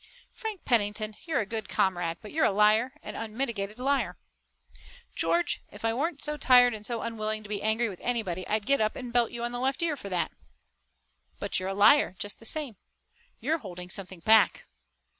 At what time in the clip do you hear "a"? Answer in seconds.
1.41-1.45, 2.45-2.51, 11.69-11.75